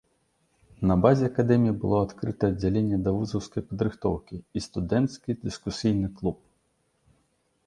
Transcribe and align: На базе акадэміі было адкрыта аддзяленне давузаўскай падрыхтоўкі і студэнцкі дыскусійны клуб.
На 0.91 0.95
базе 1.05 1.23
акадэміі 1.31 1.73
было 1.83 1.97
адкрыта 2.05 2.49
аддзяленне 2.53 2.97
давузаўскай 3.09 3.63
падрыхтоўкі 3.69 4.35
і 4.41 4.59
студэнцкі 4.71 5.39
дыскусійны 5.45 6.07
клуб. 6.21 6.37